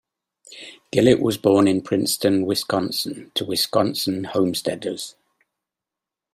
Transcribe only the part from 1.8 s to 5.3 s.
Princeton, Wisconsin to Wisconsin homesteaders.